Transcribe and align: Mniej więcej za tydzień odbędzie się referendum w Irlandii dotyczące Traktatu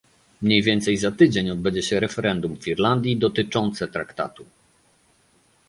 Mniej 0.41 0.63
więcej 0.63 0.97
za 0.97 1.11
tydzień 1.11 1.49
odbędzie 1.49 1.81
się 1.81 1.99
referendum 1.99 2.55
w 2.57 2.67
Irlandii 2.67 3.17
dotyczące 3.17 3.87
Traktatu 3.87 4.45